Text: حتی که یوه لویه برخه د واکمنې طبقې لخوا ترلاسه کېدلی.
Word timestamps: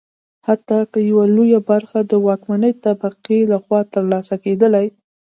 حتی 0.47 0.79
که 0.91 0.99
یوه 1.09 1.25
لویه 1.35 1.59
برخه 1.69 1.99
د 2.03 2.13
واکمنې 2.25 2.71
طبقې 2.83 3.39
لخوا 3.53 3.79
ترلاسه 3.93 4.35
کېدلی. 4.43 4.85